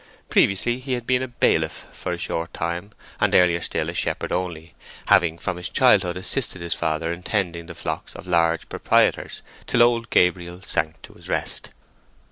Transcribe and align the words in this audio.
Previously 0.29 0.79
he 0.79 0.93
had 0.93 1.05
been 1.05 1.21
a 1.21 1.27
bailiff 1.27 1.85
for 1.91 2.11
a 2.11 2.17
short 2.17 2.55
time, 2.55 2.89
and 3.19 3.35
earlier 3.35 3.61
still 3.61 3.87
a 3.87 3.93
shepherd 3.93 4.31
only, 4.31 4.73
having 5.09 5.37
from 5.37 5.57
his 5.57 5.69
childhood 5.69 6.17
assisted 6.17 6.59
his 6.59 6.73
father 6.73 7.11
in 7.13 7.21
tending 7.21 7.67
the 7.67 7.75
flocks 7.75 8.15
of 8.15 8.25
large 8.25 8.67
proprietors, 8.67 9.43
till 9.67 9.83
old 9.83 10.09
Gabriel 10.09 10.59
sank 10.63 11.03
to 11.03 11.13
rest. 11.27 11.69